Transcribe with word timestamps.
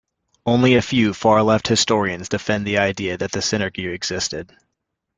Only 0.47 0.73
a 0.73 0.81
few 0.81 1.13
far-left 1.13 1.67
historians 1.67 2.27
defend 2.27 2.65
the 2.65 2.79
idea 2.79 3.17
that 3.17 3.31
the 3.33 3.37
synarchy 3.39 3.93
existed. 3.93 4.51